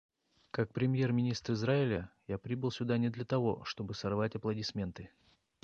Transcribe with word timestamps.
Как 0.49 0.73
премьер-министр 0.73 1.53
Израиля 1.53 2.09
я 2.27 2.39
прибыл 2.39 2.71
сюда 2.71 2.97
не 2.97 3.09
для 3.11 3.23
того, 3.23 3.63
чтобы 3.65 3.93
сорвать 3.93 4.33
аплодисменты. 4.35 5.11